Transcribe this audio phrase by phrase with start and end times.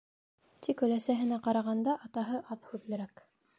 [0.67, 3.25] Тик өләсәһенә ҡарағанда атаһы аҙ һүҙлерәк.